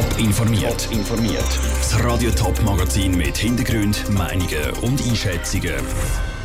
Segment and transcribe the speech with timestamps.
[0.00, 0.88] Top informiert.
[0.90, 1.44] informiert.
[1.76, 5.74] Das Radio Top Magazin mit Hintergrund, Meinungen und Einschätzungen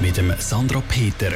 [0.02, 1.32] mit dem Sandra Peter.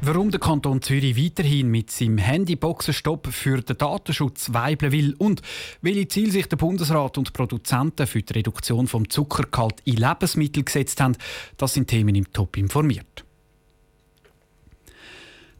[0.00, 5.42] Warum der Kanton Zürich weiterhin mit seinem Handyboxenstopp für den Datenschutz weibeln will und
[5.82, 10.98] welche Ziele sich der Bundesrat und Produzenten für die Reduktion vom Zuckergehalt in Lebensmitteln gesetzt
[11.02, 11.14] haben,
[11.58, 13.23] das sind Themen im Top informiert.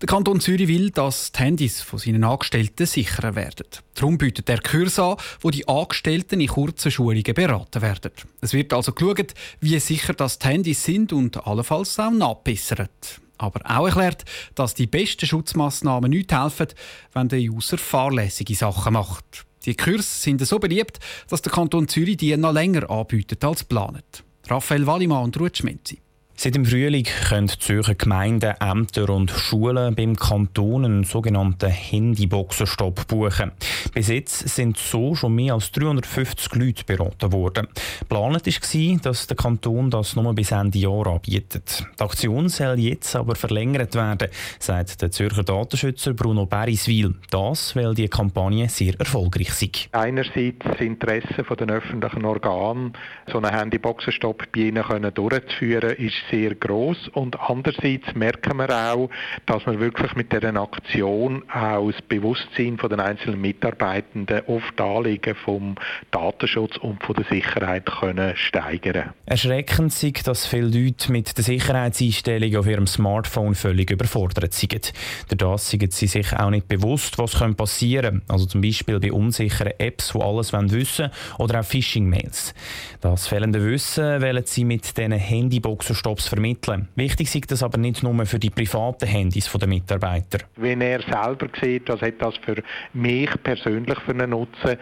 [0.04, 3.64] Der Kanton Zürich will, dass die Handys von seinen Angestellten sicherer werden.
[3.94, 8.12] Darum bietet er Kurs an, wo die Angestellten in kurzen Schulungen beraten werden.
[8.42, 13.22] Es wird also geschaut, wie sicher das die Handys sind und allenfalls auch nachbessert.
[13.38, 16.68] Aber auch erklärt, dass die besten Schutzmaßnahmen nicht helfen,
[17.14, 19.46] wenn der User fahrlässige Sachen macht.
[19.64, 20.98] Die Kurse sind so beliebt,
[21.30, 24.22] dass der Kanton Zürich die noch länger anbietet als geplant.
[24.48, 26.03] Raphael Wallimann und Ruth Schmenzi.
[26.36, 33.52] Seit dem Frühling können Zürcher Gemeinden, Ämter und Schulen beim Kanton einen sogenannten Handyboxenstopp buchen.
[33.94, 37.68] Bis jetzt sind so schon mehr als 350 Leute beraten worden.
[38.00, 41.86] Geplant war, dass der Kanton das nur bis Ende Jahr anbietet.
[41.98, 47.14] Die Aktion soll jetzt aber verlängert werden, sagt der Zürcher Datenschützer Bruno Beriswil.
[47.30, 49.88] Das, weil die Kampagne sehr erfolgreich ist.
[49.92, 52.92] Einerseits das Interesse der öffentlichen Organe,
[53.30, 59.10] so einen Handyboxenstopp bei ihnen durchzuführen, ist sehr groß und andererseits merken wir auch,
[59.46, 65.34] dass wir wirklich mit dieser Aktion auch das Bewusstsein von den einzelnen Mitarbeitenden auf Anliegen
[65.34, 65.74] vom
[66.10, 69.12] Datenschutz und von der Sicherheit können steigern.
[69.26, 74.92] Erschreckend ist, dass viele Leute mit der Sicherheitseinstellung auf ihrem Smartphone völlig überfordert sind.
[75.28, 78.22] Dadurch sind sie sich auch nicht bewusst, was passieren kann.
[78.28, 82.54] Also zum Beispiel bei unsicheren Apps, die alles wissen wollen, oder auch Phishing-Mails.
[83.00, 86.86] Das fehlende Wissen wollen sie mit diesen Handyboxen Jobs vermitteln.
[86.94, 90.38] Wichtig ist das aber nicht nur für die privaten Handys der Mitarbeiter.
[90.54, 92.62] Wenn er selber sieht, was hat das für
[92.92, 94.76] mich persönlich für einen Nutzen,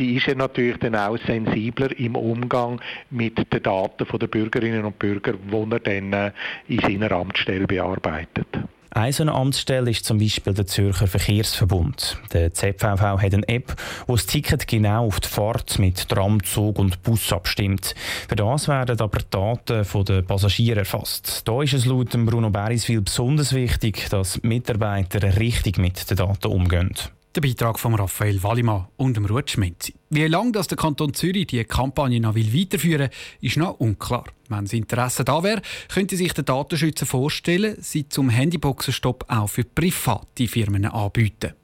[0.00, 2.80] ist er natürlich dann auch sensibler im Umgang
[3.10, 6.32] mit den Daten der Bürgerinnen und Bürger, die er dann äh,
[6.66, 8.48] in seiner Amtsstelle bearbeitet.
[8.94, 12.16] Eine so Amtsstelle ist zum Beispiel der Zürcher Verkehrsverbund.
[12.32, 13.74] Der ZVV hat eine App,
[14.06, 17.96] wo das Ticket genau auf die Fahrt mit Tram, Zug und Bus abstimmt.
[18.28, 21.42] Für das werden aber die Daten der Passagiere erfasst.
[21.44, 26.94] Da ist es laut Bruno Beriswil besonders wichtig, dass Mitarbeiter richtig mit den Daten umgehen.
[27.34, 29.92] Der Beitrag von Raphael Wallimann und dem Ruth Schmenzi.
[30.08, 34.26] Wie lange das der Kanton Zürich die Kampagne noch weiterführen will, ist noch unklar.
[34.48, 35.60] Wenn das Interesse da wäre,
[35.92, 41.54] könnte sich der Datenschützer vorstellen, sie zum Handyboxenstopp auch für private Firmen anbieten.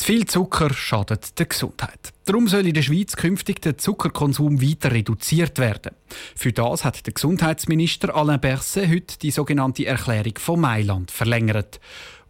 [0.00, 2.14] Zu viel Zucker schadet der Gesundheit.
[2.24, 5.94] Darum soll in der Schweiz künftig der Zuckerkonsum weiter reduziert werden.
[6.34, 11.80] Für das hat der Gesundheitsminister Alain Berset heute die sogenannte Erklärung von Mailand verlängert.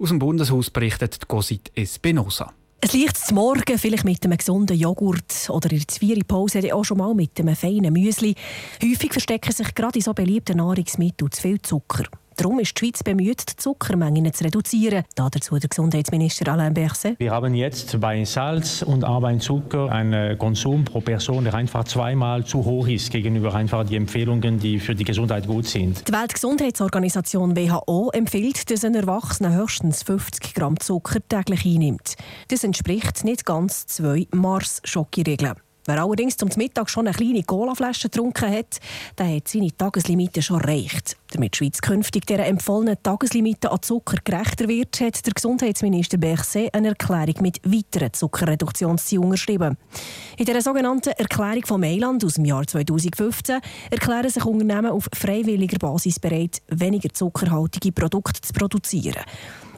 [0.00, 2.52] Aus dem Bundeshaus berichtet Gosit Espinosa.
[2.80, 6.98] Es liegt zum Morgen, vielleicht mit einem gesunden Joghurt oder in der Zwiebelpause auch schon
[6.98, 8.34] mal mit einem feinen Müsli.
[8.82, 12.02] Häufig verstecken sich gerade in so beliebten Nahrungsmitteln zu viel Zucker.
[12.40, 15.04] Darum ist die Schweiz bemüht, die Zuckermengen zu reduzieren.
[15.14, 17.18] Dazu der Gesundheitsminister Alain Berset.
[17.18, 21.84] Wir haben jetzt bei Salz und auch bei Zucker einen Konsum pro Person, der einfach
[21.84, 26.08] zweimal zu hoch ist gegenüber einfach die Empfehlungen, die für die Gesundheit gut sind.
[26.08, 32.14] Die Weltgesundheitsorganisation WHO empfiehlt, dass ein Erwachsener höchstens 50 Gramm Zucker täglich einnimmt.
[32.48, 35.56] Das entspricht nicht ganz zwei Mars-Schocki-Regeln.
[35.86, 38.78] Wer allerdings zum Mittag schon eine kleine Colaflasche getrunken hat,
[39.18, 41.16] der hat seine Tageslimite schon erreicht.
[41.32, 46.74] Damit die Schweiz künftig der empfohlenen Tageslimite an Zucker gerechter wird, hat der Gesundheitsminister Berset
[46.74, 49.76] eine Erklärung mit weiteren Zuckerreduktionszielen unterschrieben.
[50.36, 53.60] In der sogenannten Erklärung von Mailand aus dem Jahr 2015
[53.90, 59.22] erklären sich Unternehmen auf freiwilliger Basis bereit, weniger zuckerhaltige Produkte zu produzieren.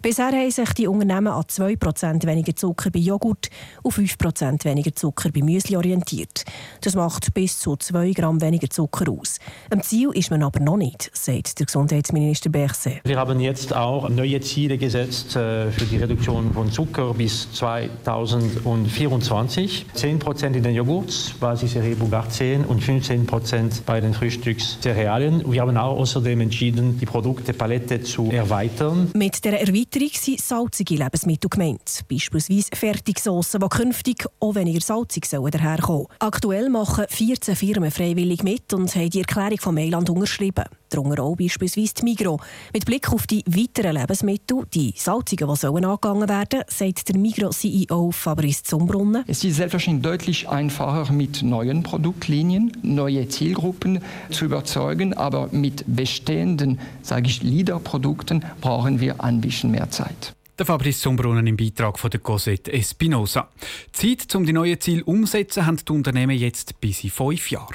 [0.03, 3.51] Bisher haben sich die Unternehmen an 2% weniger Zucker bei Joghurt
[3.83, 6.45] und 5% weniger Zucker bei Müsli orientiert.
[6.81, 9.39] Das macht bis zu 2 Gramm weniger Zucker aus.
[9.71, 13.01] Am Ziel ist man aber noch nicht, sagt der Gesundheitsminister Berset.
[13.05, 19.87] Wir haben jetzt auch neue Ziele gesetzt äh, für die Reduktion von Zucker bis 2024.
[19.95, 25.51] 10% in den Joghurts, Basisserie Bougard 10 und 15% bei den Frühstückscerealien.
[25.51, 29.11] Wir haben auch außerdem entschieden, die Produktepalette zu erweitern.
[29.15, 32.03] Mit der Erweiterung Erweiterung sind salzige Lebensmittel gemeint.
[32.09, 36.07] Beispielsweise Fertigsoßen, die künftig auch weniger salzig sollen daherkommen.
[36.19, 41.37] Aktuell machen 14 Firmen freiwillig mit und haben die Erklärung von Mailand unterschrieben darunter auch
[41.37, 42.41] beispielsweise die Migro.
[42.73, 48.11] Mit Blick auf die weiteren Lebensmittel, die Salzigen, die sollen angegangen werden, sagt der Migro-CEO
[48.13, 49.25] Fabrice Zumbrunnen.
[49.27, 54.01] Es ist selbstverständlich deutlich einfacher, mit neuen Produktlinien neue Zielgruppen
[54.31, 60.35] zu überzeugen, aber mit bestehenden, sage ich, Leader-Produkten brauchen wir ein bisschen mehr Zeit.
[60.59, 63.49] Der Fabrice Sombrunnen im Beitrag von der Cosette Espinosa.
[63.93, 67.75] Zeit, um die neuen Ziele umzusetzen, haben die Unternehmen jetzt bis in fünf Jahre.